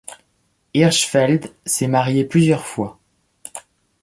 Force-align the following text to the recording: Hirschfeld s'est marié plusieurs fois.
Hirschfeld 0.73 1.53
s'est 1.63 1.87
marié 1.87 2.25
plusieurs 2.25 2.65
fois. 2.65 2.97